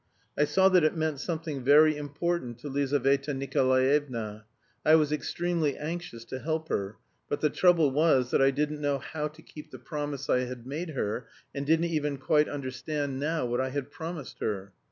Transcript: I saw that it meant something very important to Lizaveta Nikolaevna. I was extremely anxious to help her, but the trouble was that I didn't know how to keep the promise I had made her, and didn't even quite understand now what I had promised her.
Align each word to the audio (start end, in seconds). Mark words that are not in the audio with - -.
I 0.35 0.45
saw 0.45 0.67
that 0.69 0.83
it 0.83 0.95
meant 0.97 1.19
something 1.19 1.63
very 1.63 1.95
important 1.95 2.57
to 2.57 2.69
Lizaveta 2.69 3.35
Nikolaevna. 3.35 4.45
I 4.83 4.95
was 4.95 5.11
extremely 5.11 5.77
anxious 5.77 6.25
to 6.25 6.39
help 6.39 6.69
her, 6.69 6.95
but 7.29 7.39
the 7.41 7.51
trouble 7.51 7.91
was 7.91 8.31
that 8.31 8.41
I 8.41 8.49
didn't 8.49 8.81
know 8.81 8.97
how 8.97 9.27
to 9.27 9.41
keep 9.43 9.69
the 9.69 9.77
promise 9.77 10.27
I 10.27 10.39
had 10.45 10.65
made 10.65 10.89
her, 10.95 11.27
and 11.53 11.67
didn't 11.67 11.85
even 11.85 12.17
quite 12.17 12.49
understand 12.49 13.19
now 13.19 13.45
what 13.45 13.61
I 13.61 13.69
had 13.69 13.91
promised 13.91 14.39
her. 14.39 14.73